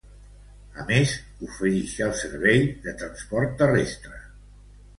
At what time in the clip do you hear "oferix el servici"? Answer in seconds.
1.49-2.73